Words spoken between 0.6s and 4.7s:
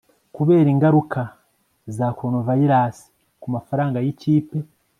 ingaruka za coronavirus kumafaranga yikipe